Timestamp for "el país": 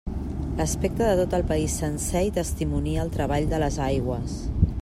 1.39-1.75